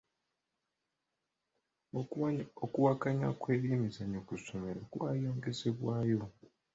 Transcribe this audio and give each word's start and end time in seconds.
Okuwakanya 2.65 3.27
kw'ebyemizannyo 3.39 4.19
ku 4.27 4.33
ssomero 4.39 4.81
kwayongezebwayo. 4.91 6.21